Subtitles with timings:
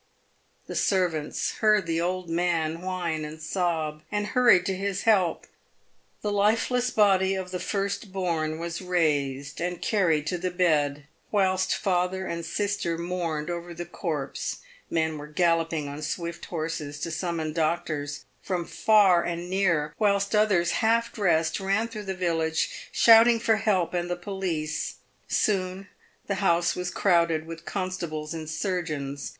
[0.65, 5.45] The servants heard the old man whine and sob, and hurried to his help.
[6.23, 11.05] The lifeless body of the first born was raised and carried to the bed.
[11.31, 16.99] "Whilst father and sister mourned over the corpse, men were gallop ing on swift horses
[17.01, 22.89] to summon doctors from far and near, whilst others, half dressed, ran through the village,
[22.91, 24.95] shouting for help and the police.
[25.27, 25.89] Soon
[26.25, 29.29] the house was crowded with constables and surgeons.